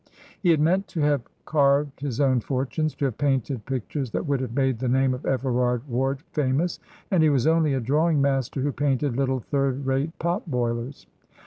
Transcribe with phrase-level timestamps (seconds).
[0.41, 4.39] He had meant to have carved his own fortunes, to have painted pictures that would
[4.39, 6.79] have made the name of Everard Ward famous;
[7.11, 11.05] and he was only a drawing master who painted little third rate pot boilers.